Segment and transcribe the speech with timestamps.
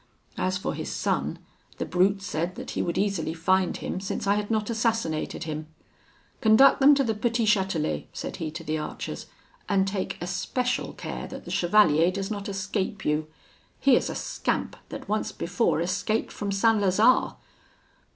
[0.39, 1.37] As for his son,
[1.77, 5.67] the brute said that he would easily find him, since I had not assassinated him.
[6.41, 9.27] 'Conduct them to the Petit Chatelet,' said he to the archers;
[9.69, 13.27] 'and take especial care that the chevalier does not escape you:
[13.79, 16.79] he is a scamp that once before escaped from St.
[16.81, 17.35] Lazare.'